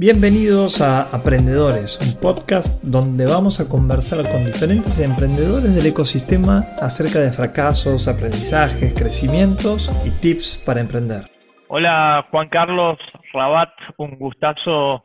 [0.00, 7.18] Bienvenidos a Aprendedores, un podcast donde vamos a conversar con diferentes emprendedores del ecosistema acerca
[7.18, 11.26] de fracasos, aprendizajes, crecimientos y tips para emprender.
[11.66, 12.96] Hola Juan Carlos
[13.32, 15.02] Rabat, un gustazo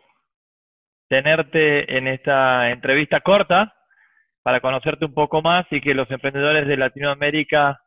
[1.10, 3.74] tenerte en esta entrevista corta
[4.44, 7.82] para conocerte un poco más y que los emprendedores de Latinoamérica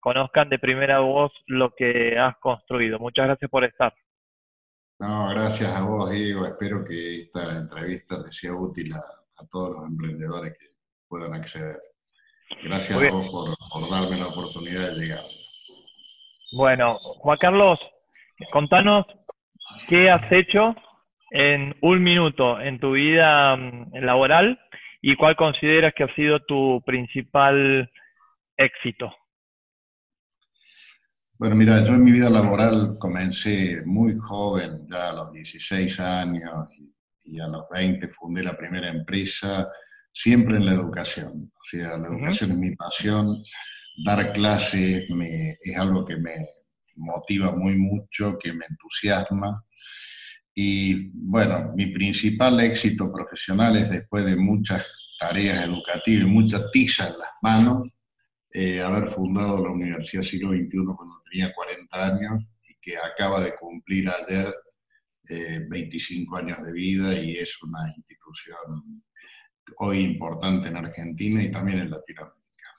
[0.00, 2.98] conozcan de primera voz lo que has construido.
[2.98, 3.92] Muchas gracias por estar.
[4.98, 6.44] No, gracias a vos, Diego.
[6.44, 10.66] Espero que esta entrevista les sea útil a, todos los emprendedores que
[11.06, 11.78] puedan acceder.
[12.64, 15.22] Gracias a vos por, darme la oportunidad de llegar.
[16.52, 17.78] Bueno, Juan Carlos,
[18.50, 19.06] contanos
[19.88, 20.74] qué has hecho
[21.30, 24.58] en un minuto en tu vida mm, laboral
[25.00, 27.88] y cuál consideras que ha sido tu principal
[28.56, 29.14] éxito.
[31.38, 36.66] Bueno, mira, yo en mi vida laboral comencé muy joven, ya a los 16 años
[37.24, 39.68] y, a los 20 fundé la primera empresa,
[40.12, 41.52] siempre en la educación.
[41.54, 43.40] O sea, la educación es mi pasión,
[44.04, 45.04] dar clases
[45.60, 46.44] es algo que me
[46.96, 49.64] motiva muy mucho, que me entusiasma.
[50.52, 54.84] Y bueno, mi principal éxito profesional es después de muchas
[55.20, 57.88] tareas educativas, mucha tiza en las manos,
[58.54, 63.54] eh, haber fundado la Universidad Siglo XXI cuando tenía 40 años y que acaba de
[63.54, 64.54] cumplir ayer
[65.68, 69.02] 25 eh, años de vida y es una institución
[69.80, 72.72] hoy importante en Argentina y también en Latinoamérica.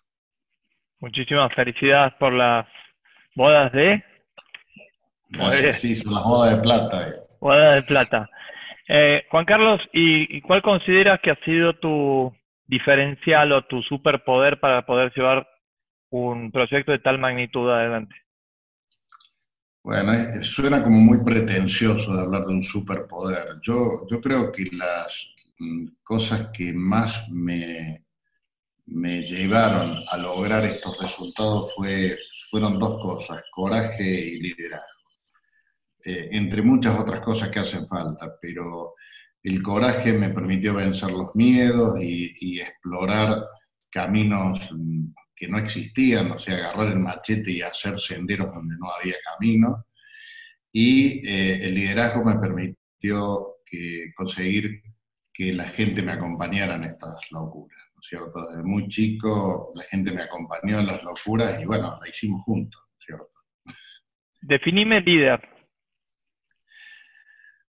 [1.02, 2.66] Muchísimas felicidades por las
[3.36, 4.04] bodas de...
[5.74, 7.10] sí, son las bodas de plata.
[7.10, 7.14] Eh.
[7.40, 8.30] Bodas de plata.
[9.30, 15.14] Juan Carlos, ¿y cuál consideras que ha sido tu diferencial o tu superpoder para poder
[15.16, 15.48] llevar
[16.12, 18.16] un proyecto de tal magnitud adelante?
[19.84, 23.60] Bueno, suena como muy pretencioso de hablar de un superpoder.
[23.62, 28.04] Yo, yo creo que las mm, cosas que más me,
[28.88, 32.18] me llevaron a lograr estos resultados fue,
[32.50, 34.86] fueron dos cosas, coraje y liderazgo.
[36.06, 38.96] Eh, entre muchas otras cosas que hacen falta, pero
[39.44, 43.46] el coraje me permitió vencer los miedos y, y explorar
[43.90, 45.08] caminos mm,
[45.40, 49.86] que no existían, o sea, agarrar el machete y hacer senderos donde no había camino.
[50.70, 54.84] Y eh, el liderazgo me permitió que, conseguir
[55.32, 58.50] que la gente me acompañara en estas locuras, ¿no es cierto?
[58.50, 62.82] Desde muy chico la gente me acompañó en las locuras y bueno, la hicimos juntos,
[63.00, 63.30] ¿cierto?
[64.42, 65.40] Definime líder.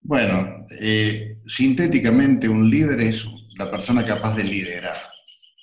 [0.00, 4.96] Bueno, eh, sintéticamente un líder es la persona capaz de liderar.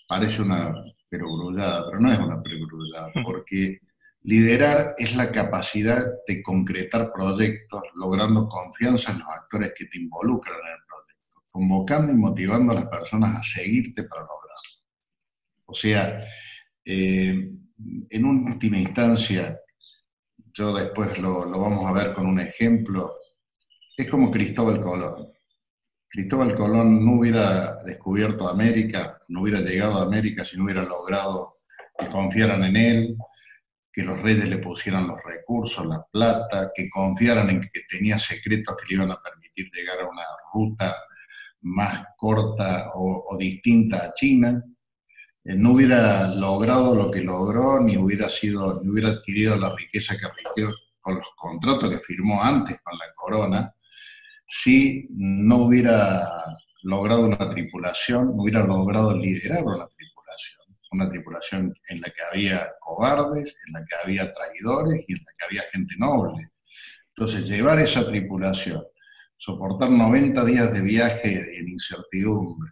[0.07, 0.71] Parece una
[1.17, 3.79] perogrullada, pero no es una perogrullada, porque
[4.23, 10.57] liderar es la capacidad de concretar proyectos, logrando confianza en los actores que te involucran
[10.57, 14.45] en el proyecto, convocando y motivando a las personas a seguirte para lograrlo.
[15.65, 16.19] O sea,
[16.83, 17.51] eh,
[18.09, 19.59] en última instancia,
[20.53, 23.15] yo después lo, lo vamos a ver con un ejemplo,
[23.97, 25.34] es como Cristóbal Colón.
[26.07, 31.57] Cristóbal Colón no hubiera descubierto América, no hubiera llegado a América si no hubiera logrado
[31.97, 33.17] que confiaran en él,
[33.91, 38.75] que los reyes le pusieran los recursos, la plata, que confiaran en que tenía secretos
[38.75, 40.23] que le iban a permitir llegar a una
[40.53, 40.95] ruta
[41.61, 44.61] más corta o, distinta a China.
[45.43, 50.17] Eh, no hubiera logrado lo que logró, ni hubiera, sido, ni hubiera adquirido la riqueza
[50.17, 53.75] que adquirió con los contratos que firmó antes con la corona,
[54.47, 56.21] si no hubiera
[56.83, 60.61] logrado una tripulación, no hubiera logrado liderar una tripulación,
[60.91, 65.31] una tripulación en la que había cobardes, en la que había traidores y en la
[65.37, 66.51] que había gente noble.
[67.09, 68.83] Entonces, llevar esa tripulación,
[69.37, 72.71] soportar 90 días de viaje en incertidumbre,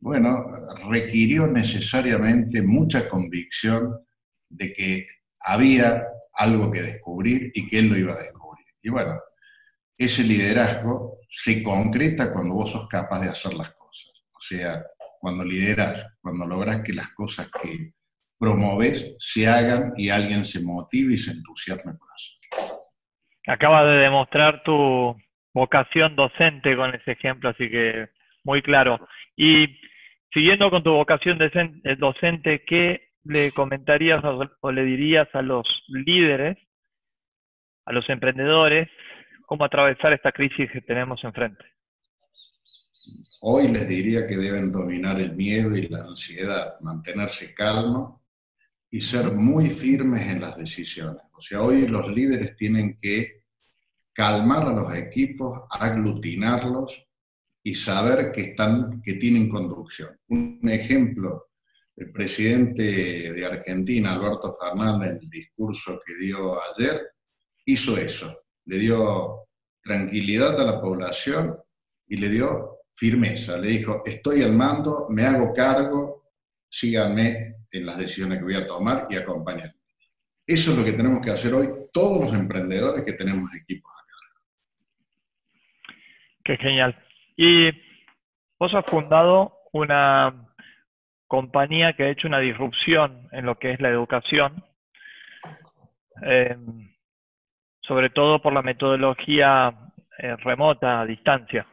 [0.00, 0.46] bueno,
[0.88, 4.06] requirió necesariamente mucha convicción
[4.48, 5.06] de que
[5.40, 8.66] había algo que descubrir y que él lo iba a descubrir.
[8.82, 9.18] Y bueno,
[9.98, 14.12] ese liderazgo se concreta cuando vos sos capaz de hacer las cosas.
[14.30, 14.82] O sea,
[15.20, 17.92] cuando lideras, cuando logras que las cosas que
[18.38, 22.80] promoves se hagan y alguien se motive y se entusiasme por hacerlo.
[23.48, 25.16] Acabas de demostrar tu
[25.52, 28.08] vocación docente con ese ejemplo, así que
[28.44, 29.00] muy claro.
[29.36, 29.66] Y
[30.32, 34.22] siguiendo con tu vocación eh, docente, ¿qué le comentarías
[34.60, 36.56] o le dirías a los líderes,
[37.84, 38.88] a los emprendedores
[39.48, 41.64] cómo atravesar esta crisis que tenemos enfrente?
[43.40, 48.20] Hoy les diría que deben dominar el miedo y la ansiedad, mantenerse calmos
[48.90, 51.22] y ser muy firmes en las decisiones.
[51.32, 53.44] O sea, hoy los líderes tienen que
[54.12, 57.06] calmar a los equipos, aglutinarlos
[57.62, 60.10] y saber que, están, que tienen conducción.
[60.28, 61.52] Un ejemplo,
[61.96, 67.00] el presidente de Argentina, Alberto Fernández, en el discurso que dio ayer,
[67.64, 68.36] hizo eso,
[68.68, 69.46] le dio
[69.80, 71.56] tranquilidad a la población
[72.06, 76.32] y le dio firmeza, le dijo, estoy al mando, me hago cargo,
[76.68, 79.72] síganme en las decisiones que voy a tomar y acompañen.
[80.46, 84.16] Eso es lo que tenemos que hacer hoy todos los emprendedores que tenemos equipos acá.
[86.44, 87.02] Qué genial.
[87.36, 87.70] Y
[88.58, 90.46] vos has fundado una
[91.26, 94.62] compañía que ha hecho una disrupción en lo que es la educación,
[96.22, 96.97] em,
[97.88, 99.74] sobre todo por la metodología
[100.18, 101.66] eh, remota, a distancia.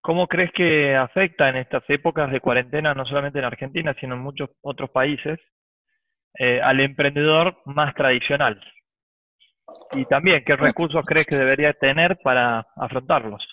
[0.00, 4.22] ¿Cómo crees que afecta en estas épocas de cuarentena, no solamente en Argentina, sino en
[4.22, 5.38] muchos otros países,
[6.38, 8.60] eh, al emprendedor más tradicional?
[9.92, 13.46] Y también, ¿qué recursos crees que debería tener para afrontarlos?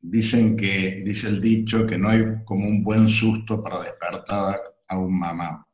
[0.00, 4.56] Dicen que, dice el dicho, que no hay como un buen susto para despertar
[4.88, 5.67] a un mamá.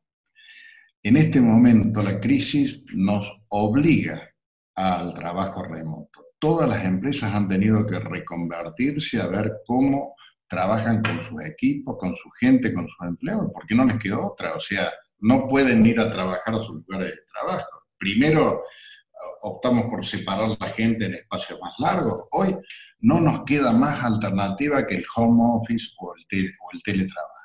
[1.07, 4.27] En este momento la crisis nos obliga
[4.75, 6.29] al trabajo remoto.
[6.39, 10.17] Todas las empresas han tenido que reconvertirse a ver cómo
[10.49, 14.55] trabajan con sus equipos, con su gente, con sus empleados, porque no les quedó otra.
[14.55, 17.83] O sea, no pueden ir a trabajar a sus lugares de trabajo.
[17.99, 18.63] Primero
[19.43, 22.23] optamos por separar la gente en espacios más largos.
[22.31, 22.57] Hoy
[23.01, 27.44] no nos queda más alternativa que el home office o el, o el teletrabajo.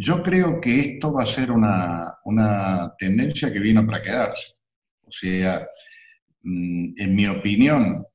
[0.00, 4.52] Yo creo que esto va a ser una, una tendencia que vino para quedarse.
[5.02, 5.66] O sea,
[6.42, 8.06] mm, en mi opinión,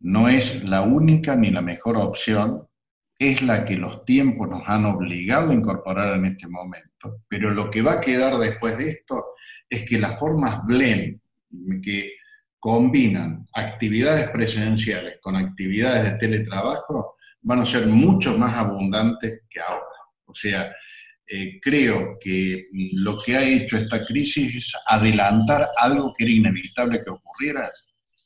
[0.00, 2.68] no es la única ni la mejor opción,
[3.18, 7.22] es la que los tiempos nos han obligado a incorporar en este momento.
[7.28, 9.34] Pero lo que va a quedar después de esto
[9.68, 11.20] es que las formas blend,
[11.82, 12.12] que
[12.58, 19.86] combinan actividades presenciales con actividades de teletrabajo, van a ser mucho más abundantes que ahora.
[20.26, 20.72] O sea,
[21.28, 27.00] eh, creo que lo que ha hecho esta crisis es adelantar algo que era inevitable
[27.02, 27.68] que ocurriera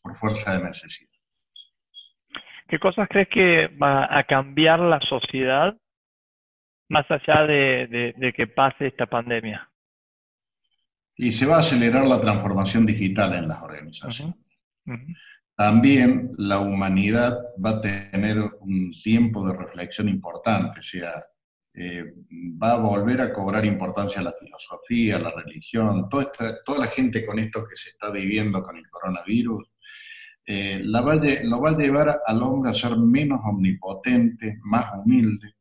[0.02, 1.10] por fuerza de necesidad.
[2.69, 5.76] ¿Qué cosas crees que va a cambiar la sociedad
[6.88, 9.70] más allá de que pase esta pandemia?
[11.16, 14.37] Y se va a acelerar la transformación digital en las organizaciones.
[15.56, 21.25] También la humanidad va a tener un tiempo de reflexión importante, o sea,
[21.78, 27.38] eh, va a volver a cobrar importancia la filosofía, la religión, toda, la gente con
[27.38, 29.69] esto que se está viviendo con el coronavirus,
[30.46, 35.56] eh, va lo va a llevar al hombre a ser menos omnipotente, más humilde.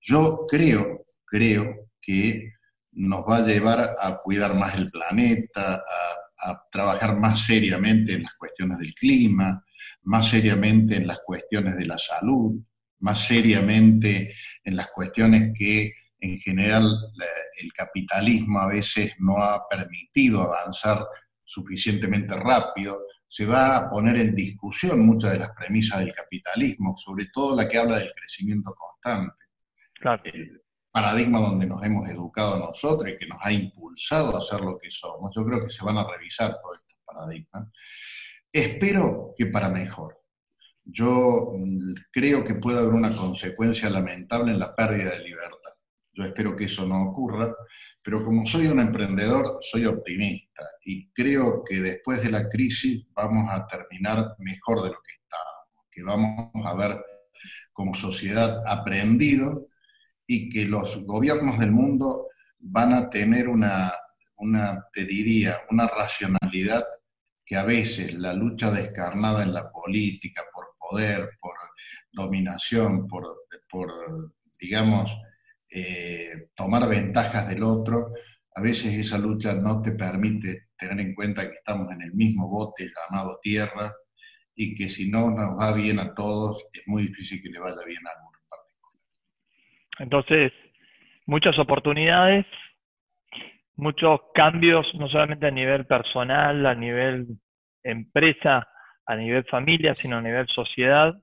[0.00, 2.52] Yo creo, creo que
[2.92, 8.24] nos va a llevar a cuidar más el planeta, a, a, trabajar más seriamente en
[8.24, 9.64] las cuestiones del clima,
[10.02, 12.60] más seriamente en las cuestiones de la salud,
[13.00, 16.84] más seriamente en las cuestiones que en general
[17.60, 21.06] el capitalismo a veces no ha permitido avanzar
[21.44, 27.26] suficientemente rápido, se va a poner en discusión muchas de las premisas del capitalismo, sobre
[27.32, 29.44] todo la que habla del crecimiento constante.
[29.94, 30.22] Claro
[30.90, 34.90] paradigma donde nos hemos educado nosotros y que nos ha impulsado a ser lo que
[34.90, 35.32] somos.
[35.34, 37.68] Yo creo que se van a revisar todos estos paradigmas.
[38.52, 40.19] Espero que para mejor.
[40.84, 45.72] Yo mm, creo que puede haber una consecuencia lamentable en la pérdida de libertad.
[46.12, 47.54] Yo espero que eso no ocurra,
[48.02, 53.48] pero como soy un emprendedor, soy optimista y creo que después de la crisis vamos
[53.50, 57.04] a terminar mejor de lo que estábamos, que vamos a ver
[57.72, 59.68] como sociedad aprendido
[60.26, 63.92] y que los gobiernos del mundo van a tener una,
[64.36, 66.84] una, te diría, una racionalidad
[67.44, 70.42] que a veces la lucha descarnada en la política
[70.90, 71.54] poder, por
[72.12, 73.24] dominación, por,
[73.70, 75.16] por digamos,
[75.70, 78.12] eh, tomar ventajas del otro,
[78.54, 82.48] a veces esa lucha no te permite tener en cuenta que estamos en el mismo
[82.48, 83.92] bote llamado tierra
[84.54, 87.82] y que si no nos va bien a todos, es muy difícil que le vaya
[87.86, 88.30] bien a uno.
[90.00, 90.52] Entonces,
[91.26, 92.46] muchas oportunidades,
[93.76, 97.26] muchos cambios, no solamente a nivel personal, a nivel
[97.82, 98.66] empresa,
[99.06, 101.14] a nivel familia, sino a nivel sociedad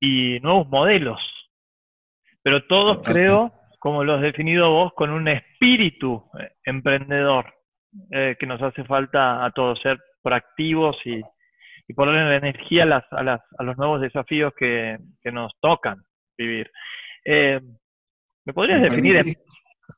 [0.00, 1.20] y nuevos modelos.
[2.42, 7.54] Pero todos creo, como lo has definido vos, con un espíritu eh, emprendedor
[8.10, 11.20] eh, que nos hace falta a todos ser proactivos y,
[11.86, 16.02] y poner energía a, las, a, las, a, los nuevos desafíos que, que nos tocan
[16.36, 16.70] vivir.
[17.24, 17.60] Eh,
[18.44, 19.22] ¿Me podrías definir?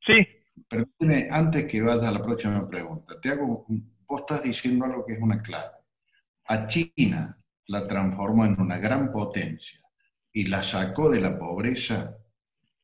[0.06, 0.26] Sí.
[0.68, 3.64] Permíteme, antes que vayas a la próxima pregunta, te hago,
[4.06, 5.83] vos estás diciendo algo que es una clave.
[6.46, 7.36] A China
[7.66, 9.80] la transformó en una gran potencia
[10.32, 12.16] y la sacó de la pobreza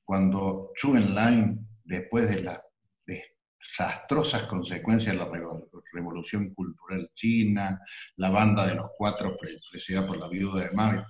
[0.05, 2.61] cuando Chu Enlai, después de las
[3.07, 5.31] desastrosas consecuencias de la
[5.93, 7.81] revolución cultural china,
[8.17, 9.37] la banda de los cuatro
[9.71, 11.05] presidida por la viuda de Mao,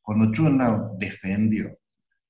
[0.00, 1.78] cuando Chu Enlai defendió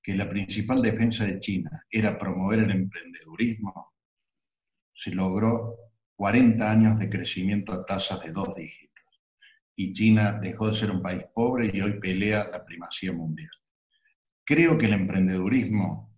[0.03, 3.93] que la principal defensa de China era promover el emprendedurismo,
[4.93, 5.77] se logró
[6.17, 8.82] 40 años de crecimiento a tasas de dos dígitos.
[9.75, 13.51] Y China dejó de ser un país pobre y hoy pelea la primacía mundial.
[14.45, 16.15] Creo que el emprendedurismo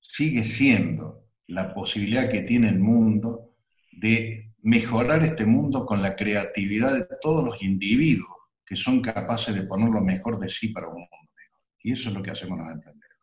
[0.00, 3.56] sigue siendo la posibilidad que tiene el mundo
[3.92, 8.36] de mejorar este mundo con la creatividad de todos los individuos
[8.66, 11.60] que son capaces de poner lo mejor de sí para un mundo mejor.
[11.80, 13.20] Y eso es lo que hacemos los emprendedores.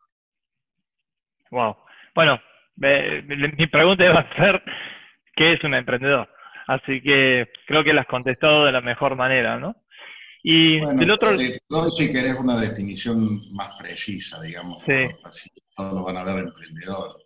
[1.50, 1.76] Wow.
[2.14, 2.40] Bueno,
[2.76, 4.62] mi pregunta va a ser,
[5.36, 6.28] ¿qué es un emprendedor?
[6.66, 9.76] Así que creo que la has contestado de la mejor manera, ¿no?
[10.42, 11.36] Y bueno, otro...
[11.36, 15.50] si querés una definición más precisa, digamos, sí.
[15.74, 17.16] todos lo van a ver emprendedor.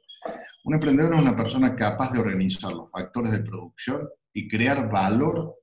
[0.65, 5.57] Un emprendedor es una persona capaz de organizar los factores de producción y crear valor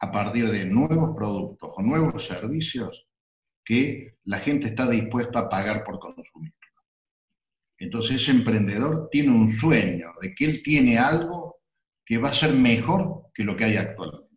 [0.00, 3.06] a partir de nuevos productos o nuevos servicios
[3.64, 6.54] que la gente está dispuesta a pagar por consumir.
[7.78, 11.61] Entonces ese emprendedor tiene un sueño de que él tiene algo
[12.04, 14.36] que va a ser mejor que lo que hay actualmente.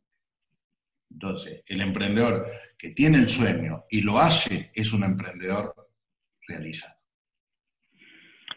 [1.09, 5.73] Entonces, el emprendedor que tiene el sueño y lo hace es un emprendedor
[6.47, 6.95] realizado.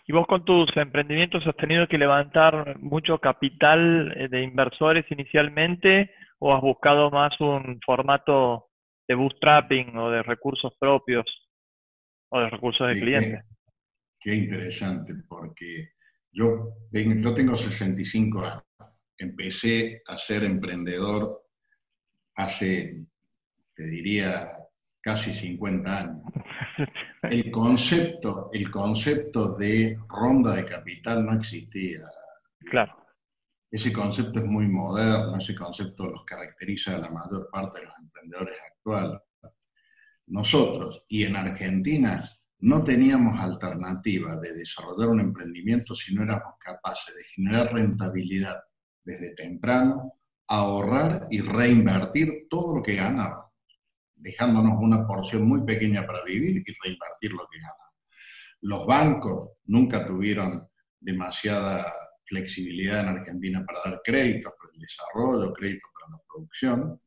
[0.06, 6.10] ¿Y vos con tus emprendimientos has tenido que levantar mucho capital eh, de inversores inicialmente
[6.38, 8.70] o has buscado más un formato
[9.06, 11.26] de bootstrapping o de recursos propios
[12.30, 13.44] o de recursos de clientes?
[14.18, 15.90] Qué interesante, porque
[16.32, 18.67] yo, yo tengo 65 años.
[19.18, 21.44] Empecé a ser emprendedor
[22.37, 23.04] hace,
[23.75, 24.56] te diría,
[25.00, 26.22] casi 50 años.
[27.22, 32.08] El concepto, el concepto de ronda de capital no existía.
[32.60, 32.96] Claro.
[33.68, 37.94] Ese concepto es muy moderno, ese concepto los caracteriza a la mayor parte de los
[37.98, 39.20] emprendedores actuales.
[40.28, 47.14] Nosotros, y en Argentina, no teníamos alternativa de desarrollar un emprendimiento si no éramos capaces
[47.14, 48.58] de generar rentabilidad
[49.08, 53.52] desde temprano, ahorrar y reinvertir todo lo que ganábamos,
[54.14, 57.94] dejándonos una porción muy pequeña para vivir y reinvertir lo que ganábamos.
[58.60, 60.68] Los bancos nunca tuvieron
[61.00, 61.90] demasiada
[62.22, 67.00] flexibilidad en Argentina para dar créditos para el desarrollo, créditos para la producción.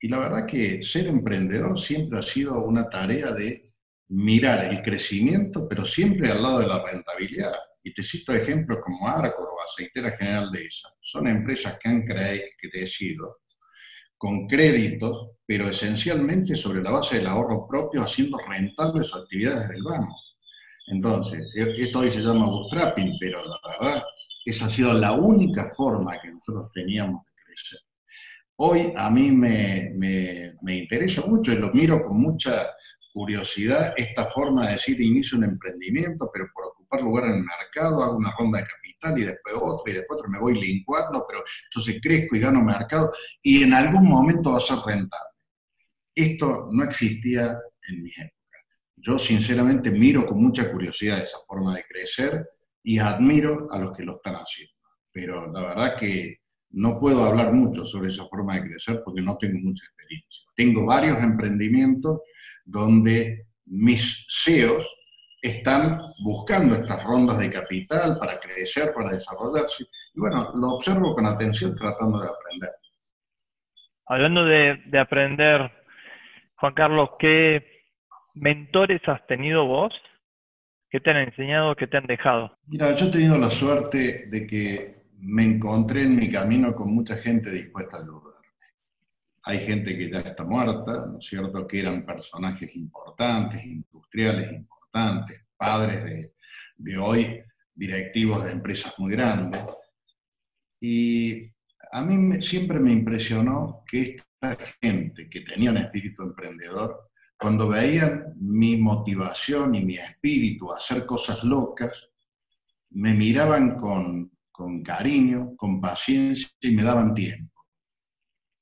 [0.00, 3.72] Y la verdad que ser emprendedor siempre ha sido una tarea de
[4.08, 7.54] mirar el crecimiento, pero siempre al lado de la rentabilidad.
[7.86, 10.88] Y te cito ejemplos como Arcor o Aceitera General de esa.
[11.00, 13.42] Son empresas que han crecido
[14.18, 19.84] con créditos, pero esencialmente sobre la base del ahorro propio, haciendo rentables sus actividades del
[19.84, 20.16] banco.
[20.88, 24.02] Entonces, e-, esto hoy se llama bootstrapping, pero la verdad,
[24.44, 27.78] esa ha sido la única forma que nosotros teníamos de crecer.
[28.56, 32.68] Hoy a mí me, me, me interesa mucho y lo miro con mucha
[33.12, 38.02] curiosidad esta forma de decir inicio un emprendimiento, pero por ocupar lugar en el mercado
[38.02, 42.00] hago una ronda de capital y después otra y después me voy linkuando, pero entonces
[42.00, 43.10] crezco y gano mercado
[43.42, 45.30] y en algún momento va a ser rentable.
[46.14, 48.58] Esto no existía en mi época.
[48.96, 52.48] Yo sinceramente miro con mucha curiosidad esa forma de crecer
[52.82, 54.72] y admiro a los que lo están haciendo.
[55.12, 56.40] Pero la verdad que
[56.70, 60.44] no puedo hablar mucho sobre esa forma de crecer porque no tengo mucha experiencia.
[60.54, 62.20] Tengo varios emprendimientos
[62.64, 64.86] donde mis CEOs
[65.46, 69.84] están buscando estas rondas de capital para crecer, para desarrollarse.
[70.14, 72.70] Y bueno, lo observo con atención tratando de aprender.
[74.06, 75.70] Hablando de, de aprender,
[76.56, 77.64] Juan Carlos, ¿qué
[78.34, 79.92] mentores has tenido vos?
[80.88, 82.56] ¿Qué te han enseñado, qué te han dejado?
[82.66, 87.16] Mira, yo he tenido la suerte de que me encontré en mi camino con mucha
[87.16, 88.26] gente dispuesta a ayudar
[89.48, 94.75] hay gente que ya está muerta, ¿no es cierto?, que eran personajes importantes, industriales importantes,
[95.56, 96.30] padres
[96.76, 97.42] de, hoy,
[97.74, 99.64] directivos de empresas muy grandes.
[100.80, 101.52] Y
[101.92, 108.34] a mí siempre me impresionó que esta gente que tenía un espíritu emprendedor, cuando veían
[108.38, 112.08] mi motivación y mi espíritu a hacer cosas locas,
[112.90, 117.66] me miraban con, con cariño, con paciencia y me daban tiempo.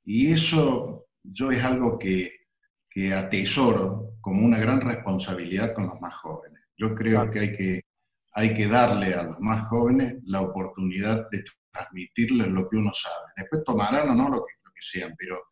[0.05, 2.44] Y eso yo es algo que,
[3.13, 6.63] atesoro como una gran responsabilidad con los más jóvenes.
[6.77, 7.81] Yo creo que hay, que
[8.35, 13.33] hay que darle a los más jóvenes la oportunidad de transmitirles lo que uno sabe.
[13.37, 15.43] Después tomarán o no lo que, lo que sean, pero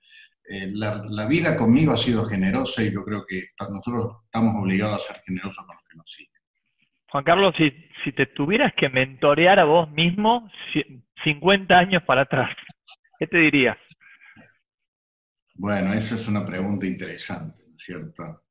[0.49, 5.13] eh, la, vida conmigo ha sido generosa y yo creo que nosotros estamos obligados a
[5.13, 6.33] ser generosos con los que nos siguen.
[7.11, 7.71] Juan Carlos, si,
[8.05, 10.51] si te tuvieras que mentorear a vos mismo
[11.25, 12.51] 50 años para atrás,
[13.19, 13.77] ¿qué te dirías?
[15.55, 18.45] Bueno, esa es una pregunta interesante, ¿no es cierto?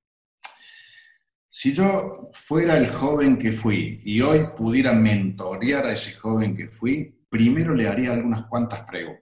[1.49, 6.69] Si yo fuera el joven que fui y hoy pudiera mentorear a ese joven que
[6.69, 9.21] fui, primero le haría algunas cuantas preguntas.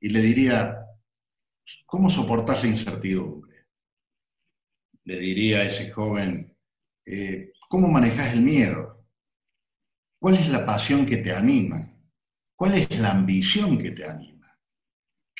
[0.00, 0.86] Y le diría,
[1.84, 3.66] ¿cómo soportas la incertidumbre?
[5.04, 6.56] Le diría a ese joven,
[7.04, 9.06] eh, ¿cómo manejas el miedo?
[10.18, 11.92] ¿Cuál es la pasión que te anima?
[12.54, 14.29] ¿Cuál es la ambición que te anima?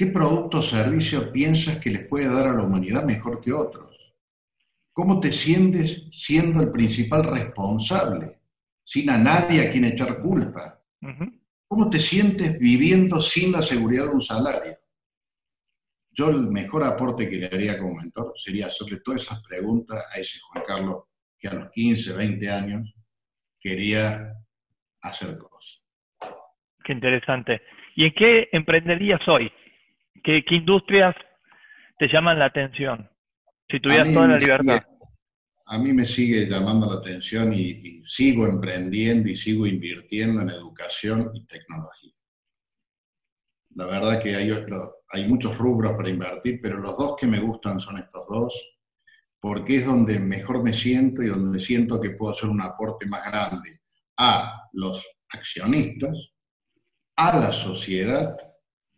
[0.00, 4.16] ¿Qué producto o servicio piensas que les puede dar a la humanidad mejor que otros?
[4.94, 8.40] ¿Cómo te sientes siendo el principal responsable,
[8.82, 10.82] sin a nadie a quien echar culpa?
[11.68, 14.72] ¿Cómo te sientes viviendo sin la seguridad de un salario?
[16.12, 20.18] Yo el mejor aporte que le haría como mentor sería hacerle todas esas preguntas a
[20.18, 21.04] ese Juan Carlos
[21.38, 22.94] que a los 15, 20 años
[23.60, 24.32] quería
[25.02, 25.82] hacer cosas.
[26.84, 27.60] Qué interesante.
[27.96, 29.52] ¿Y en qué emprenderías hoy?
[30.22, 31.14] ¿Qué, qué industrias
[31.98, 33.08] te llaman la atención?
[33.68, 34.82] Si tuvieras toda la libertad.
[35.66, 41.30] a mí me sigue llamando la atención y, sigo emprendiendo y sigo invirtiendo en educación
[41.34, 42.12] y tecnología.
[43.76, 44.50] La verdad que hay,
[45.10, 48.78] hay muchos rubros para invertir, pero los dos que me gustan son estos dos,
[49.38, 53.24] porque es donde mejor me siento y donde siento que puedo hacer un aporte más
[53.30, 53.80] grande
[54.16, 56.12] a los accionistas,
[57.16, 58.36] a la sociedad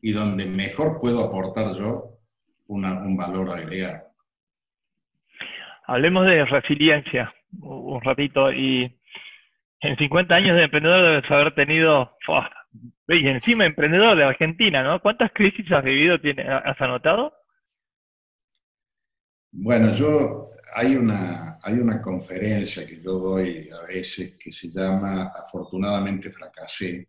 [0.03, 2.19] y donde mejor puedo aportar yo
[2.67, 4.13] un valor agregado.
[5.87, 8.99] Hablemos de resiliencia un ratito y
[9.81, 12.17] en 50 años de emprendedor debes haber tenido,
[13.09, 15.01] y encima emprendedor de Argentina, ¿no?
[15.01, 17.35] ¿Cuántas crisis has vivido, tiene, has anotado?
[19.51, 25.31] Bueno, yo, hay una, hay una conferencia que yo doy a veces que se llama
[25.35, 27.09] Afortunadamente Fracasé,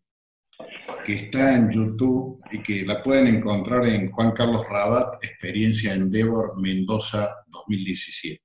[1.05, 6.59] que está en YouTube y que la pueden encontrar en Juan Carlos Rabat, Experiencia Endeavor
[6.59, 8.41] Mendoza 2017.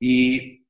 [0.00, 0.66] Y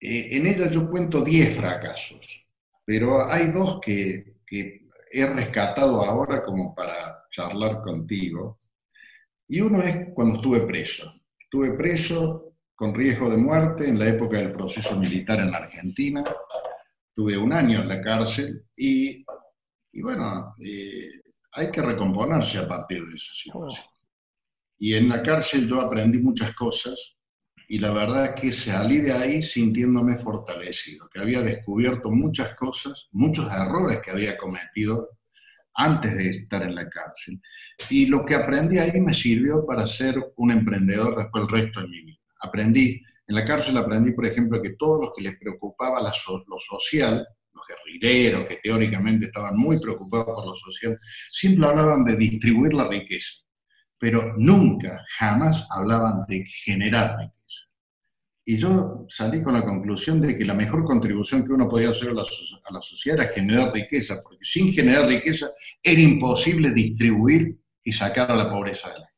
[0.00, 2.46] eh, en ella yo cuento 10 fracasos,
[2.84, 8.58] pero hay dos que, que he rescatado ahora como para charlar contigo.
[9.46, 11.12] Y uno es cuando estuve preso.
[11.38, 16.24] Estuve preso con riesgo de muerte en la época del proceso militar en la Argentina.
[17.14, 19.24] Tuve un año en la cárcel y,
[20.02, 21.08] bueno, eh,
[21.52, 23.86] hay que recomponerse a partir de esa situación.
[24.78, 27.14] Y en la cárcel yo aprendí muchas cosas
[27.68, 33.08] y la verdad es que salí de ahí sintiéndome fortalecido, que había descubierto muchas cosas,
[33.12, 35.08] muchos errores que había cometido
[35.74, 37.40] antes de estar en la cárcel.
[37.88, 41.88] Y lo que aprendí ahí me sirvió para ser un emprendedor después el resto de
[41.88, 42.18] mi vida.
[42.40, 47.26] Aprendí, en la cárcel aprendí, por ejemplo, que todos los que les preocupaba lo social,
[47.52, 50.98] los guerrilleros que teóricamente estaban muy preocupados por lo social,
[51.30, 53.36] siempre hablaban de distribuir la riqueza,
[53.98, 57.42] pero nunca, jamás hablaban de generar riqueza.
[58.44, 62.08] Y yo salí con la conclusión de que la mejor contribución que uno podía hacer
[62.10, 68.32] a la, sociedad era generar riqueza, porque sin generar riqueza era imposible distribuir y sacar
[68.32, 69.11] a la pobreza de la gente.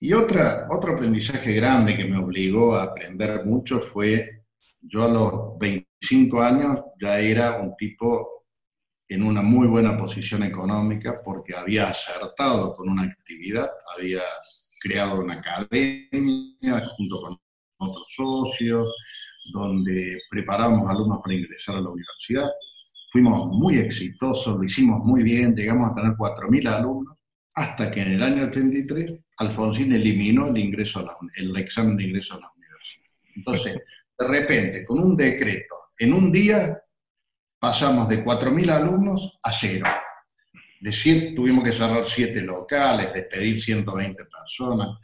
[0.00, 4.44] Y otra, otro aprendizaje grande que me obligó a aprender mucho fue,
[4.80, 8.44] yo a los 25 años ya era un tipo
[9.08, 14.22] en una muy buena posición económica porque había acertado con una actividad, había
[14.80, 17.38] creado una academia junto con
[17.78, 18.86] otros socios,
[19.52, 22.48] donde preparamos alumnos para ingresar a la universidad.
[23.10, 27.16] Fuimos muy exitosos, lo hicimos muy bien, llegamos a tener 4.000 alumnos,
[27.54, 32.34] hasta que en el año 83 Alfonsín eliminó el, ingreso a el examen de ingreso
[32.34, 33.10] a la universidad.
[33.34, 33.74] Entonces,
[34.18, 36.80] de repente, con un decreto, en un día
[37.58, 39.86] pasamos de 4.000 alumnos a cero.
[40.80, 44.98] De tuvimos que cerrar siete locales, despedir 120 personas.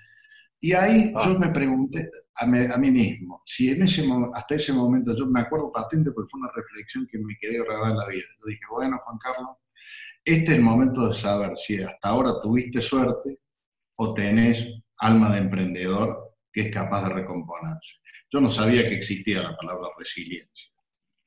[0.60, 1.22] Y ahí ah.
[1.24, 5.72] yo me pregunté a, mí mismo, si en ese hasta ese momento, yo me acuerdo
[5.72, 8.24] patente porque fue una reflexión que me quedé grabada en la vida.
[8.40, 9.50] Yo dije, bueno, Juan Carlos,
[10.24, 13.40] este es el momento de saber si hasta ahora tuviste suerte
[13.96, 14.66] o tenés
[14.98, 17.96] alma de emprendedor que es capaz de recomponerse.
[18.30, 20.70] Yo no sabía que existía la palabra resiliencia,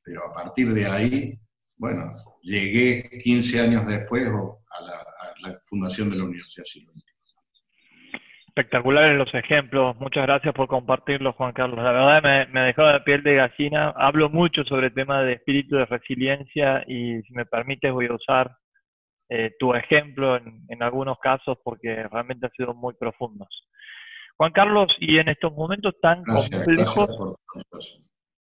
[0.02, 1.38] pero a partir de ahí
[1.78, 6.90] bueno, llegué 15 años después a la, fundación de la Universidad Silvia.
[8.48, 11.78] Espectaculares los ejemplos, muchas gracias por compartirlos, Juan Carlos.
[11.78, 13.94] La verdad me, me dejó la piel de gallina.
[13.96, 18.14] Hablo mucho sobre el tema de espíritu de resiliencia y si me permites voy a
[18.14, 18.50] usar
[19.28, 23.48] eh, tu ejemplo en, en, algunos casos porque realmente han sido muy profundos.
[24.36, 27.36] Juan Carlos, y en estos momentos tan complejos,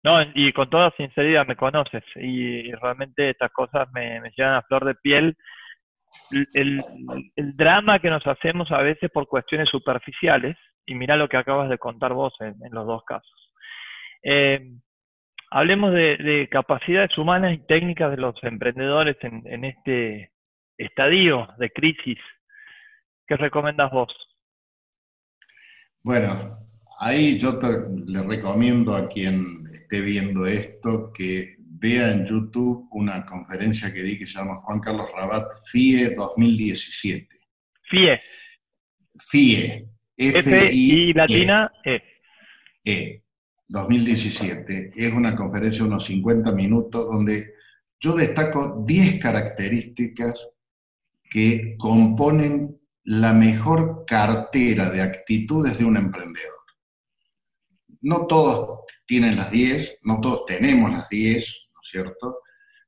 [0.04, 4.62] no, y con toda sinceridad me conoces y realmente estas cosas me, me llevan a
[4.62, 5.36] flor de piel.
[6.54, 6.82] El,
[7.36, 11.70] el, drama que nos hacemos a veces por cuestiones superficiales, y mira lo que acabas
[11.70, 13.54] de contar vos en, en los dos casos.
[14.24, 14.62] Eh,
[15.52, 20.32] hablemos de, de, capacidades humanas y técnicas de los emprendedores en, en este
[20.78, 22.20] estadio de crisis.
[23.28, 24.14] ¿Qué recomendas vos?
[26.04, 26.58] Bueno,
[27.00, 27.68] ahí yo te,
[28.06, 34.18] le recomiendo a quien esté viendo esto que vea en YouTube una conferencia que di
[34.18, 37.28] que se llama Juan Carlos Rabat FIE 2017.
[37.84, 38.22] FIE.
[39.20, 39.88] FIE.
[40.18, 42.02] F-I latina E.
[42.84, 43.24] E.
[43.68, 44.92] 2017.
[44.96, 47.54] Es una conferencia de unos 50 minutos donde
[48.00, 50.48] yo destaco 10 características
[51.30, 56.52] que componen la mejor cartera de actitudes de un emprendedor.
[58.02, 62.40] No todos tienen las 10, no todos tenemos las 10, ¿no es cierto?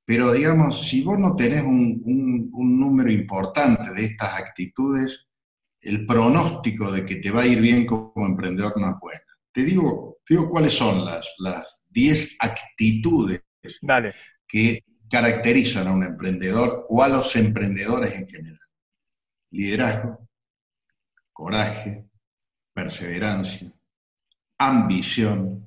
[0.05, 5.27] Pero digamos, si vos no tenés un, un, un, número importante de estas actitudes,
[5.81, 9.21] el pronóstico de que te va a ir bien como emprendedor no es bueno.
[9.51, 13.41] Te digo, te digo cuáles son las, las 10 actitudes
[13.81, 14.13] Dale.
[14.47, 18.59] que caracterizan a un emprendedor o a los emprendedores en general.
[19.51, 20.27] Liderazgo,
[21.33, 22.05] coraje,
[22.73, 23.73] perseverancia,
[24.57, 25.65] ambición,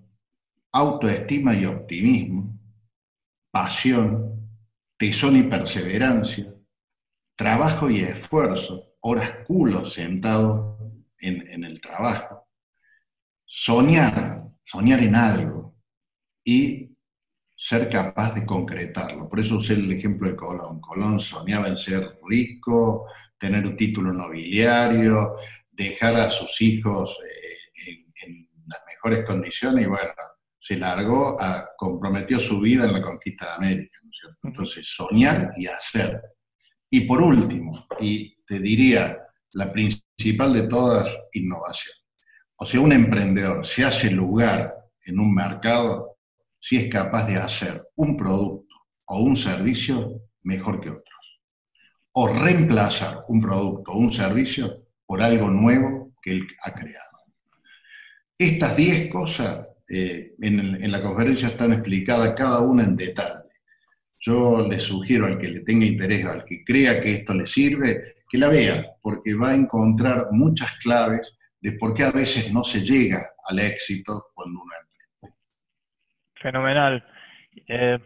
[0.72, 2.58] autoestima y optimismo,
[3.50, 4.48] pasión,
[4.96, 6.54] tesón y perseverancia,
[7.34, 10.78] trabajo y esfuerzo, horas culo sentado
[11.18, 12.46] en, en el trabajo,
[13.44, 15.74] soñar, soñar en algo
[16.44, 16.91] y
[17.54, 19.28] ser capaz de concretarlo.
[19.28, 20.80] Por eso usé el ejemplo de Colón.
[20.80, 23.06] Colón soñaba en ser rico,
[23.38, 25.36] tener un título nobiliario,
[25.70, 30.12] dejar a sus hijos eh, en, en, las mejores condiciones y bueno,
[30.58, 34.38] se largó, a, comprometió su vida en la conquista de América, ¿no es cierto?
[34.44, 36.22] Entonces, soñar y hacer.
[36.88, 39.18] Y por último, y te diría,
[39.52, 41.96] la principal de todas, innovación.
[42.56, 44.72] O sea, un emprendedor se hace lugar
[45.04, 46.11] en un mercado
[46.62, 51.40] si es capaz de hacer un producto o un servicio mejor que otros.
[52.12, 57.18] O reemplazar un producto o un servicio por algo nuevo que él ha creado.
[58.38, 63.50] Estas 10 cosas eh, en, la conferencia están explicadas cada una en detalle.
[64.20, 68.14] Yo le sugiero al que le tenga interés, al que crea que esto le sirve,
[68.28, 72.62] que la vea, porque va a encontrar muchas claves de por qué a veces no
[72.62, 74.72] se llega al éxito cuando uno
[76.42, 77.04] Fenomenal.
[77.68, 77.98] Eh,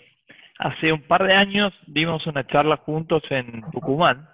[0.59, 4.29] hace un par de años dimos una charla juntos en Tucumán,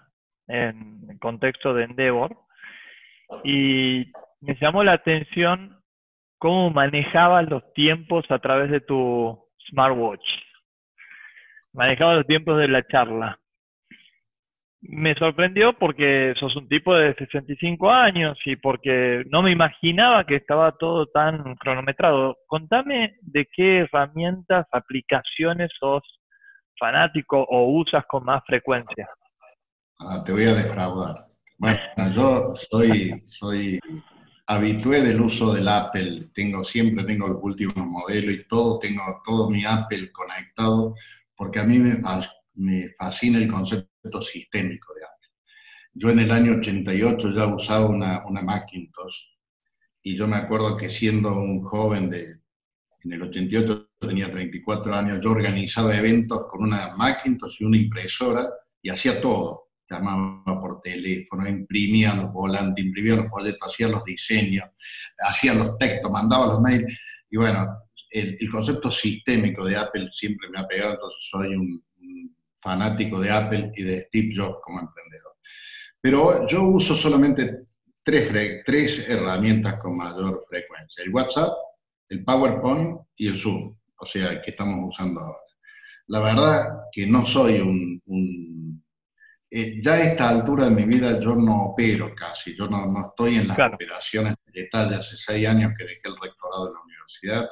[0.49, 2.37] en, contexto de Endeavor,
[3.45, 4.07] y
[4.41, 5.81] me llamó la atención
[6.39, 9.39] cómo manejabas los tiempos a través de tu
[9.69, 10.27] smartwatch.
[11.73, 13.39] Manejabas los tiempos de la charla
[14.83, 20.37] me sorprendió porque sos un tipo de 65 años y porque no me imaginaba que
[20.37, 22.37] estaba todo tan cronometrado.
[22.49, 26.03] Contame de qué herramientas, aplicaciones sos
[26.79, 29.07] fanático o usas con más frecuencia.
[30.01, 31.27] Ah, te voy a defraudar.
[31.59, 31.79] Bueno,
[32.13, 33.79] yo soy, soy
[34.49, 36.31] habitué del uso del Apple.
[36.35, 40.95] Tengo, siempre tengo los últimos modelos y todo, tengo todo mi Apple conectado
[41.37, 42.01] porque a mí me,
[42.55, 43.92] me fascina el concepto
[44.23, 45.29] sistémico de Apple.
[45.95, 49.25] Yo en el año 88 ya usaba una, una Macintosh
[50.03, 52.25] y yo me acuerdo que siendo un joven de,
[53.05, 58.49] en el 88 tenía 34 años, yo organizaba eventos con una Macintosh y una impresora
[58.81, 59.71] y hacía todo.
[59.89, 64.71] Llamaba por teléfono, imprimía los volantes, imprimía los folletos, hacía los diseños,
[65.19, 66.99] hacía los textos, mandaba los mails.
[67.29, 67.75] Y bueno,
[68.11, 71.85] el, el concepto sistémico de Apple siempre me ha pegado, entonces soy un,
[72.63, 75.37] fanático de Apple y de Steve Jobs como emprendedor.
[76.01, 77.67] Pero yo uso solamente
[78.03, 81.05] tres, tres herramientas con mayor frecuencia.
[81.05, 81.53] El WhatsApp,
[82.09, 85.39] el PowerPoint y el Zoom, o sea, el que estamos usando ahora.
[86.09, 88.03] La verdad que no soy un...
[88.07, 88.85] un
[89.55, 93.09] eh, ya a esta altura de mi vida yo no opero casi, yo no, no
[93.09, 93.75] estoy en las claro.
[93.75, 94.95] operaciones de detalle.
[94.95, 97.49] Hace seis años que dejé el rectorado de la universidad,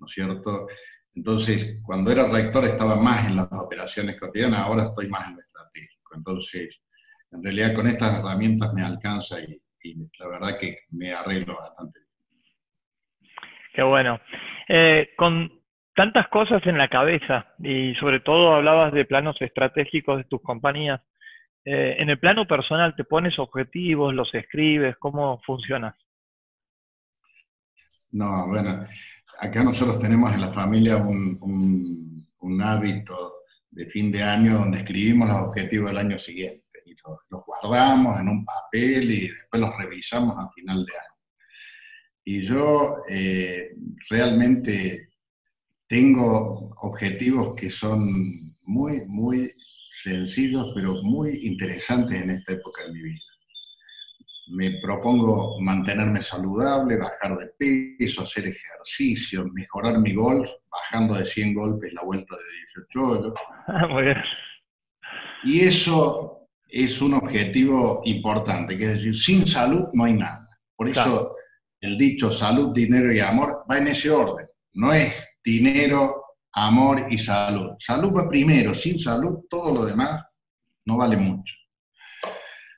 [0.00, 0.66] ¿no es cierto?
[1.16, 5.40] Entonces, cuando era rector estaba más en las operaciones cotidianas, ahora estoy más en lo
[5.40, 6.16] estratégico.
[6.16, 6.80] Entonces,
[7.30, 12.00] en realidad con estas herramientas me alcanza y, y la verdad que me arreglo bastante
[12.00, 12.04] bien.
[13.74, 14.20] Qué bueno.
[14.68, 15.60] Eh, con
[15.94, 21.00] tantas cosas en la cabeza y sobre todo hablabas de planos estratégicos de tus compañías,
[21.64, 24.96] eh, en el plano personal, ¿te pones objetivos, los escribes?
[24.98, 25.94] ¿Cómo funcionas?
[28.10, 28.86] No, bueno,
[29.38, 31.42] acá nosotros tenemos en la familia un,
[32.62, 36.64] hábito de fin de año donde escribimos los objetivos del año siguiente
[37.30, 41.14] los, guardamos en un papel y después los revisamos a final de año.
[42.24, 43.70] Y yo eh,
[44.08, 45.10] realmente
[45.86, 48.24] tengo objetivos que son
[48.66, 49.52] muy, muy
[49.90, 53.33] sencillos, pero muy interesantes en esta época de mi vida.
[54.48, 57.48] Me propongo mantenerme saludable, bajar de
[57.98, 63.34] peso, hacer ejercicio, mejorar mi golf, bajando de 100 golpes la vuelta de 18 hoyos.
[63.90, 64.16] Muy bien.
[65.44, 70.46] Y eso es un objetivo importante, que es decir, sin salud no hay nada.
[70.76, 71.36] Por eso
[71.80, 74.46] el dicho salud, dinero y amor va en ese orden.
[74.74, 77.72] No es dinero, amor y salud.
[77.78, 80.24] Salud va primero, sin salud todo lo demás
[80.86, 81.54] no vale mucho.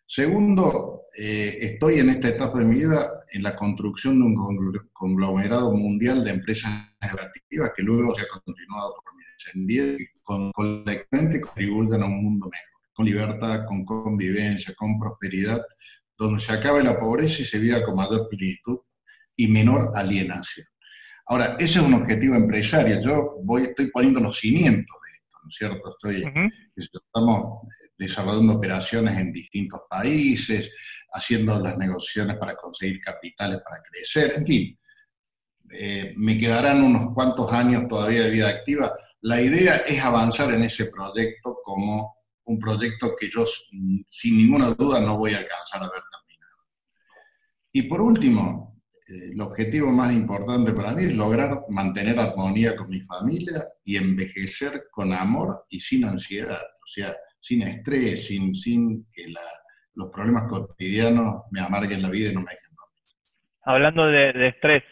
[0.07, 5.73] Segundo, eh, estoy en esta etapa de mi vida en la construcción de un conglomerado
[5.73, 12.03] mundial de empresas educativas que luego se ha continuado por mi descendiente con, colectivamente contribuyen
[12.03, 15.63] a un mundo mejor, con libertad, con convivencia, con prosperidad,
[16.19, 18.81] donde se acabe la pobreza y se viva con mayor plenitud
[19.37, 20.67] y menor alienación.
[21.27, 23.01] Ahora, ese es un objetivo empresario.
[23.01, 24.97] Yo voy, estoy poniendo los cimientos
[25.47, 25.91] ¿no es cierto?
[25.91, 26.25] Estoy,
[26.75, 30.71] Estamos desarrollando operaciones en distintos países,
[31.13, 34.79] haciendo las negociaciones para conseguir capitales para crecer, en fin.
[35.73, 38.93] Eh, me quedarán unos cuantos años todavía de vida activa.
[39.21, 43.45] La idea es avanzar en ese proyecto como un proyecto que yo
[44.11, 46.67] sin ninguna duda no voy a alcanzar a ver terminado.
[47.73, 48.76] Y por último, eh,
[49.09, 54.85] el objetivo más importante para mí es lograr mantener armonía con mi familia y envejecer
[54.91, 59.27] con amor y sin ansiedad, o sea, sin estrés, sin, sin que
[59.95, 62.67] los problemas cotidianos me amarguen la vida y no me dejen.
[63.63, 64.85] Hablando de, estrés,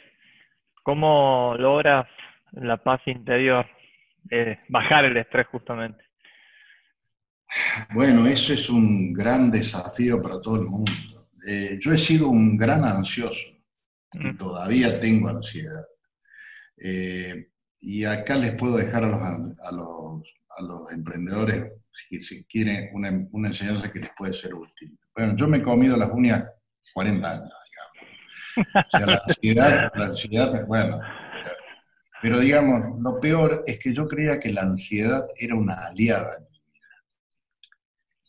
[0.83, 2.07] ¿cómo logras
[2.53, 3.67] la paz interior,
[4.31, 6.03] eh, bajar el estrés justamente?
[7.93, 10.91] Bueno, eso es un gran desafío para todo el mundo.
[11.47, 13.54] Eh, yo he sido un gran ansioso
[14.21, 14.39] y mm.
[14.39, 15.85] todavía tengo ansiedad.
[16.79, 17.49] Eh,
[17.81, 20.23] y acá les puedo dejar a los, a los,
[20.57, 21.73] a los emprendedores,
[22.23, 24.99] si, quieren, una, una, enseñanza que les puede ser útil.
[25.15, 26.45] Bueno, yo me he comido las uñas
[26.95, 27.53] 40 años,
[28.57, 28.87] digamos.
[28.87, 31.01] O sea, la ansiedad, la ansiedad bueno,
[32.25, 36.45] pero digamos, lo peor es que yo creía que la ansiedad era una aliada en
[36.45, 37.05] mi vida.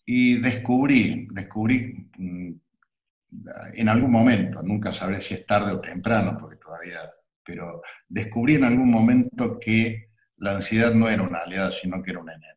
[0.06, 2.52] Y descubrí, descubrí mm,
[3.74, 7.00] en algún momento, nunca sabré si es tarde o temprano, porque todavía,
[7.44, 12.20] pero descubrí en algún momento que la ansiedad no era una aliada, sino que era
[12.20, 12.56] una enemiga.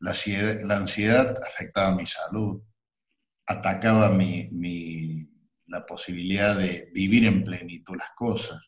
[0.00, 2.62] La ansiedad, afectaba mi salud,
[3.46, 5.28] atacaba mi,
[5.66, 8.60] la posibilidad de vivir en plenitud las cosas.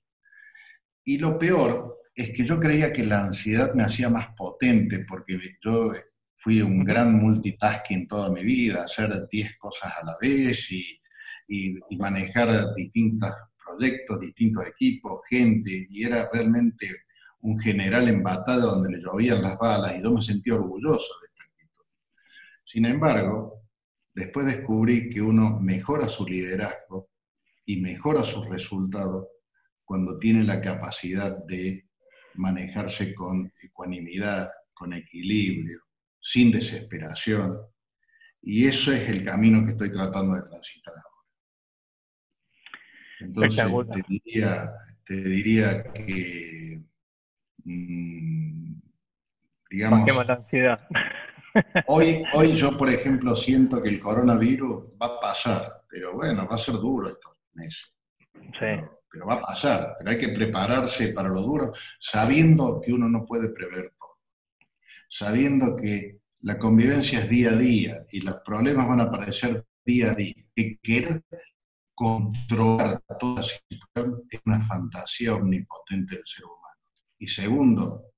[1.04, 5.38] Y lo peor es que yo creía que la ansiedad me hacía más potente, porque
[5.62, 5.92] yo
[6.38, 11.00] fui un gran multitasking toda mi vida, hacer 10 cosas a la vez y,
[11.48, 13.30] y, manejar distintos
[13.62, 16.88] proyectos, distintos equipos, gente, y era realmente
[17.40, 21.26] un general en batalla donde le llovían las balas y yo me sentía orgulloso de
[21.26, 21.84] esta actitud.
[22.64, 23.64] Sin embargo,
[24.14, 27.10] después descubrí que uno mejora su liderazgo
[27.64, 29.26] y mejora sus resultados
[29.84, 31.88] cuando tiene la capacidad de
[32.34, 35.87] manejarse con ecuanimidad, con equilibrio,
[36.28, 37.58] sin desesperación.
[38.42, 41.26] Y eso es el camino que estoy tratando de transitar ahora.
[43.20, 44.72] Entonces, te diría,
[45.06, 46.82] te diría que,
[47.64, 48.74] mm,
[49.70, 50.86] digamos, la ansiedad.
[51.86, 56.54] Hoy, hoy yo, por ejemplo, siento que el coronavirus va a pasar, pero bueno, va
[56.54, 57.90] a ser duro estos meses.
[58.60, 63.08] Pero, pero, va a pasar, pero hay que prepararse para lo duro, sabiendo que uno
[63.08, 64.14] no puede prever todo,
[65.08, 70.12] sabiendo que la convivencia es día a día y los problemas van a aparecer día
[70.12, 70.34] a día.
[70.54, 71.22] Que querer
[71.94, 76.76] controlar toda situación es una fantasía omnipotente del ser humano.
[77.18, 78.12] Y segundo,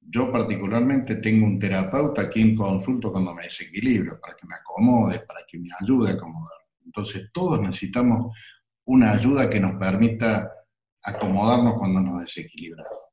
[0.00, 5.20] yo particularmente tengo un terapeuta a quien consulto cuando me desequilibro, para que me acomode,
[5.20, 6.58] para que me ayude a acomodar.
[6.84, 8.34] Entonces todos necesitamos
[8.86, 10.50] una ayuda que nos permita
[11.02, 13.07] acomodarnos cuando nos desequilibramos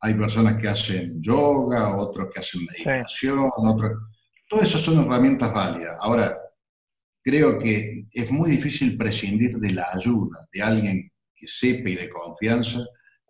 [0.00, 3.92] hay personas que hacen yoga, otros que hacen meditación, otros...
[4.48, 5.98] Todas esas son herramientas válidas.
[6.00, 6.38] Ahora,
[7.22, 12.08] creo que es muy difícil prescindir de la ayuda de alguien que sepa y de
[12.08, 12.80] confianza,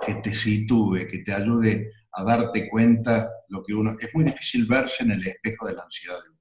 [0.06, 3.92] que te sitúe, que te ayude a darte cuenta lo que uno...
[3.98, 6.38] Es muy difícil verse en el espejo de la ansiedad de uno.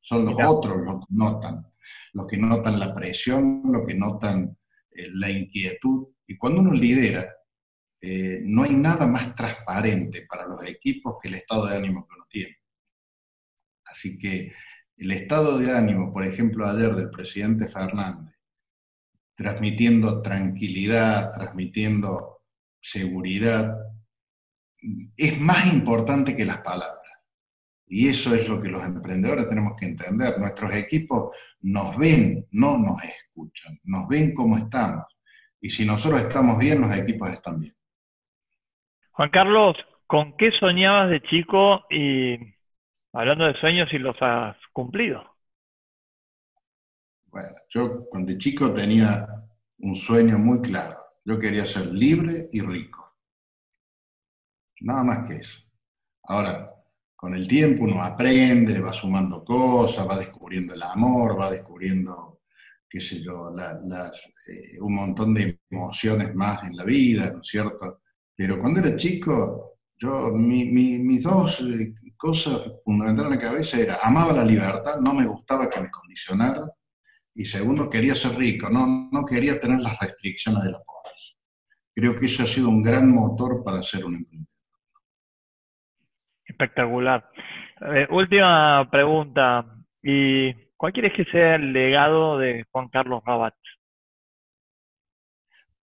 [0.00, 1.66] son los otros los que notan,
[2.14, 4.56] los que notan la presión, los que notan
[4.92, 6.06] eh, la inquietud.
[6.26, 7.26] Y cuando uno lidera,
[8.02, 12.14] eh, no hay nada más transparente para los equipos que el estado de ánimo que
[12.14, 12.56] uno tiene.
[13.84, 14.52] Así que
[14.96, 18.34] el estado de ánimo, por ejemplo, ayer del presidente Fernández,
[19.34, 22.42] transmitiendo tranquilidad, transmitiendo
[22.80, 23.76] seguridad,
[25.16, 27.00] es más importante que las palabras.
[27.86, 30.38] Y eso es lo que los emprendedores tenemos que entender.
[30.38, 35.06] Nuestros equipos nos ven, no nos escuchan, nos ven cómo estamos.
[35.60, 37.74] Y si nosotros estamos bien, los equipos están bien.
[39.20, 42.38] Juan Carlos, ¿con qué soñabas de chico y
[43.12, 45.36] hablando de sueños si los has cumplido?
[47.26, 49.26] Bueno, yo cuando chico tenía
[49.80, 50.96] un sueño muy claro.
[51.22, 53.04] Yo quería ser libre y rico.
[54.80, 55.58] Nada más que eso.
[56.22, 56.70] Ahora,
[57.14, 62.40] con el tiempo uno aprende, va sumando cosas, va descubriendo el amor, va descubriendo,
[62.88, 68.00] qué sé yo, eh, un montón de emociones más en la vida, ¿no es cierto?
[68.40, 74.32] Pero cuando era chico, yo, mis dos eh, cosas fundamentales en la cabeza era, amaba
[74.32, 76.62] la libertad, no me gustaba que me condicionara,
[77.34, 81.36] y segundo, quería ser rico, no, no quería tener las restricciones de la pobreza.
[81.94, 84.48] Creo que eso ha sido un gran motor para ser un emprendedor.
[86.46, 87.30] Espectacular.
[87.94, 89.66] Eh, última pregunta.
[90.02, 93.54] ¿Y cuál quieres que sea el legado de Juan Carlos Rabat?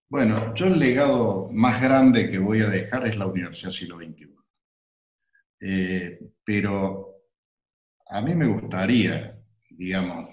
[0.09, 4.35] Bueno, yo el legado más grande que voy a dejar es la Universidad Siglo XXI.
[5.61, 7.23] Eh, pero
[8.07, 9.39] a mí me gustaría,
[9.71, 10.29] digamos,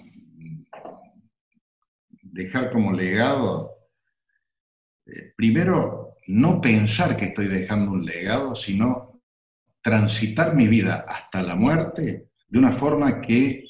[2.22, 3.88] dejar como legado,
[5.06, 9.22] eh, primero, no pensar que estoy dejando un legado, sino
[9.80, 13.64] transitar mi vida hasta la muerte de una forma que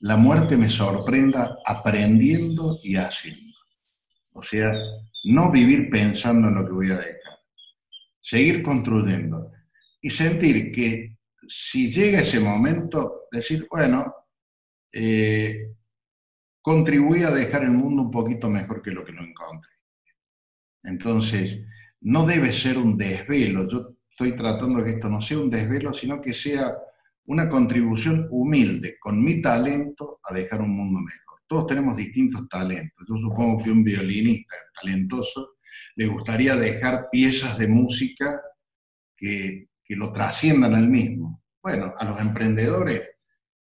[0.00, 3.53] la muerte me sorprenda aprendiendo y haciendo.
[4.34, 4.72] O sea,
[5.24, 7.38] no vivir pensando en lo que voy a dejar,
[8.20, 9.40] seguir construyendo
[10.00, 11.16] y sentir que
[11.48, 14.12] si llega ese momento, decir, bueno,
[14.92, 15.74] eh,
[16.60, 19.72] contribuí a dejar el mundo un poquito mejor que lo que lo encontré.
[20.82, 21.60] Entonces,
[22.00, 23.68] no debe ser un desvelo.
[23.68, 26.76] Yo estoy tratando de que esto no sea un desvelo, sino que sea
[27.26, 31.23] una contribución humilde con mi talento a dejar un mundo mejor.
[31.46, 33.06] Todos tenemos distintos talentos.
[33.08, 35.56] Yo supongo que un violinista talentoso
[35.96, 38.40] le gustaría dejar piezas de música
[39.16, 41.42] que, que lo trasciendan al mismo.
[41.62, 43.02] Bueno, a los emprendedores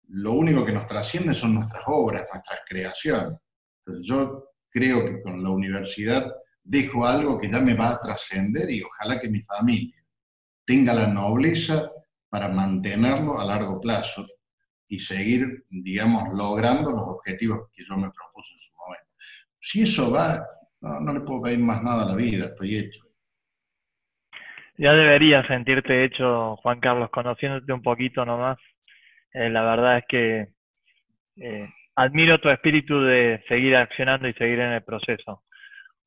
[0.10, 3.40] lo único que nos trasciende son nuestras obras, nuestras creaciones.
[3.80, 6.32] Entonces yo creo que con la universidad
[6.64, 10.04] dejo algo que ya me va a trascender y ojalá que mi familia
[10.66, 11.92] tenga la nobleza
[12.30, 14.26] para mantenerlo a largo plazo
[14.88, 19.10] y seguir, digamos, logrando los objetivos que yo me propuse en su momento.
[19.60, 20.46] Si eso va,
[20.82, 23.04] no, no le puedo pedir más nada a la vida, estoy hecho.
[24.78, 28.58] Ya deberías sentirte hecho, Juan Carlos, conociéndote un poquito nomás.
[29.34, 30.48] Eh, la verdad es que
[31.38, 35.44] eh, admiro tu espíritu de seguir accionando y seguir en el proceso.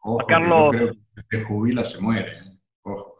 [0.00, 0.72] Ojo, Carlos...
[0.72, 2.30] creo que el que jubila se muere.
[2.30, 2.58] ¿eh?
[2.82, 3.14] Ojo.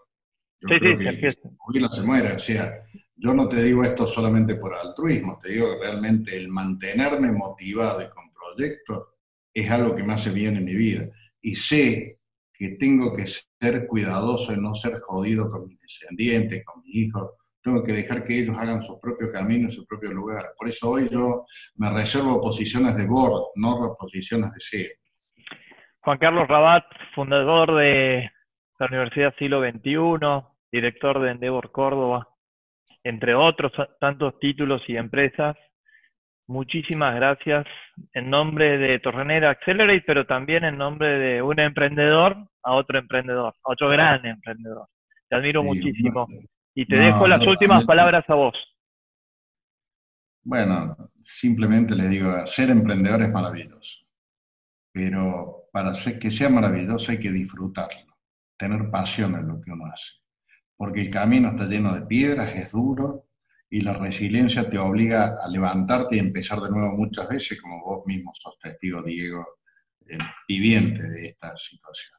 [0.61, 2.33] Yo sí, creo sí, que, que jubila se muere.
[2.33, 2.86] O sea,
[3.16, 8.02] yo no te digo esto solamente por altruismo, te digo que realmente el mantenerme motivado
[8.02, 9.09] y con proyectos
[9.52, 11.09] es algo que me hace bien en mi vida.
[11.40, 12.20] Y sé
[12.52, 17.31] que tengo que ser cuidadoso y no ser jodido con mis descendientes, con mis hijos,
[17.62, 20.52] tengo que dejar que ellos hagan su propio camino su propio lugar.
[20.57, 24.92] Por eso hoy yo me reservo posiciones de board, no posiciones de CEO.
[26.00, 28.31] Juan Carlos Rabat, fundador de
[28.79, 32.29] la Universidad Siglo XXI, director de Endeavor Córdoba,
[33.09, 35.57] entre otros tantos títulos y empresas.
[36.49, 37.66] Muchísimas gracias
[38.12, 43.55] en nombre de Torrenera Accelerate, pero también en nombre de un emprendedor a otro emprendedor,
[43.64, 44.88] a otro gran emprendedor.
[45.29, 46.27] Te admiro muchísimo.
[46.75, 48.55] Y te dejo las últimas palabras a vos.
[50.45, 54.04] Bueno, simplemente les digo, ser emprendedor es maravilloso,
[54.92, 55.90] pero para
[56.21, 58.17] que sea maravilloso hay que disfrutarlo,
[58.57, 60.13] tener pasión en lo que uno hace,
[60.77, 63.29] porque el camino está lleno de piedras, es duro,
[63.68, 68.06] y la resiliencia te obliga a levantarte y empezar de nuevo muchas veces, como vos
[68.06, 69.44] mismo sos testigo, Diego,
[70.48, 72.16] viviente de esta situación.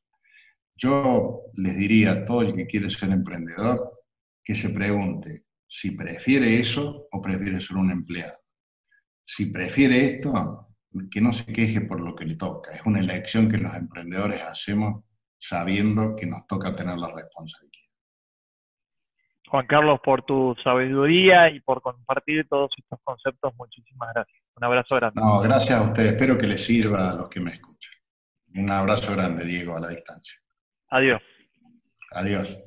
[0.75, 3.89] Yo les diría a todo el que quiere ser emprendedor,
[4.43, 8.37] que se pregunte si prefiere eso o prefiere ser un empleado.
[9.25, 10.67] Si prefiere esto,
[11.11, 12.71] que no se queje por lo que le toca.
[12.71, 15.03] Es una elección que los emprendedores hacemos
[15.39, 17.66] sabiendo que nos toca tener la responsabilidad.
[19.49, 23.53] Juan Carlos, por tu sabiduría y por compartir todos estos conceptos.
[23.55, 24.41] Muchísimas gracias.
[24.55, 25.21] Un abrazo grande.
[25.21, 26.13] No, gracias a ustedes.
[26.13, 27.93] Espero que les sirva a los que me escuchan.
[28.55, 30.35] Un abrazo grande, Diego, a la distancia.
[30.89, 31.21] Adiós.
[32.11, 32.57] Adiós.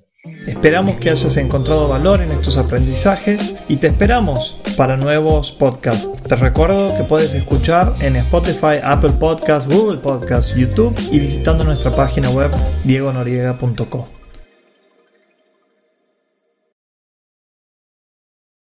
[0.47, 6.22] Esperamos que hayas encontrado valor en estos aprendizajes y te esperamos para nuevos podcasts.
[6.22, 11.91] Te recuerdo que puedes escuchar en Spotify, Apple Podcasts, Google Podcasts, YouTube y visitando nuestra
[11.91, 12.51] página web
[12.85, 14.20] diegonoriega.com.